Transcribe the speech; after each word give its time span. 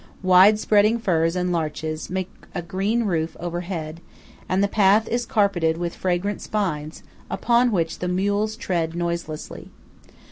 Wide 0.23 0.57
spreading 0.57 0.97
firs 0.97 1.35
and 1.35 1.51
larches 1.51 2.09
make 2.09 2.31
a 2.55 2.63
green 2.63 3.03
roof 3.03 3.37
overhead, 3.39 4.01
and 4.49 4.63
the 4.63 4.67
path 4.67 5.07
is 5.07 5.27
carpeted 5.27 5.77
with 5.77 5.93
fragrant 5.93 6.41
spines 6.41 7.03
upon 7.29 7.71
which 7.71 7.99
the 7.99 8.07
mules 8.07 8.55
tread 8.55 8.95
noiselessly. 8.95 9.69